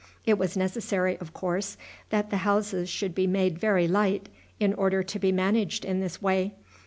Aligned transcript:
It 0.25 0.39
was 0.39 0.57
necessary, 0.57 1.15
of 1.19 1.31
course, 1.31 1.77
that 2.09 2.31
the 2.31 2.37
houses 2.37 2.89
should 2.89 3.13
be 3.13 3.27
made 3.27 3.59
very 3.59 3.87
light 3.87 4.29
in 4.59 4.73
order 4.73 5.03
to 5.03 5.19
be 5.19 5.31
managed 5.31 5.85
in 5.85 5.99
this 5.99 6.19
way. 6.19 6.55